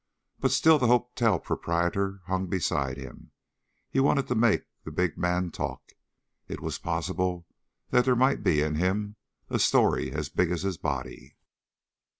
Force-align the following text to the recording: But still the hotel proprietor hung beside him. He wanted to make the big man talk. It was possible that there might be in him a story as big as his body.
But 0.39 0.49
still 0.49 0.79
the 0.79 0.87
hotel 0.87 1.37
proprietor 1.39 2.21
hung 2.25 2.47
beside 2.47 2.97
him. 2.97 3.29
He 3.87 3.99
wanted 3.99 4.27
to 4.29 4.33
make 4.33 4.63
the 4.83 4.89
big 4.91 5.15
man 5.15 5.51
talk. 5.51 5.91
It 6.47 6.59
was 6.59 6.79
possible 6.79 7.45
that 7.91 8.05
there 8.05 8.15
might 8.15 8.41
be 8.41 8.63
in 8.63 8.73
him 8.77 9.17
a 9.47 9.59
story 9.59 10.11
as 10.11 10.27
big 10.27 10.49
as 10.49 10.63
his 10.63 10.79
body. 10.79 11.35